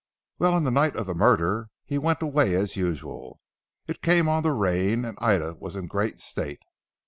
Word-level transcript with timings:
"Well, 0.39 0.55
on 0.55 0.63
the 0.63 0.71
night 0.71 0.95
of 0.95 1.05
the 1.05 1.13
murder, 1.13 1.69
he 1.85 1.99
went 1.99 2.23
away 2.23 2.55
as 2.55 2.75
usual. 2.75 3.39
It 3.85 4.01
came 4.01 4.27
on 4.27 4.41
to 4.41 4.51
rain 4.51 5.05
and 5.05 5.15
Ida 5.21 5.57
was 5.59 5.75
in 5.75 5.83
a 5.85 5.87
great 5.87 6.19
state. 6.19 6.63